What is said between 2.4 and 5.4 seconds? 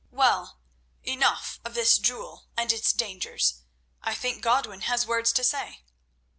and its dangers; I think Godwin has words